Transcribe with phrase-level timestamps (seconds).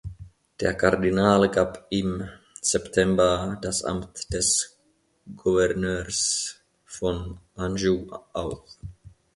[0.61, 2.27] Der Kardinal gab im
[2.59, 4.79] September das Amt des
[5.35, 8.61] Gouverneurs von Anjou auf.